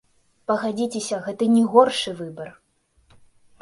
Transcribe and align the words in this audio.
Пагадзіцеся, 0.51 1.21
гэта 1.27 1.51
не 1.55 1.63
горшы 1.77 2.19
выбар! 2.23 2.47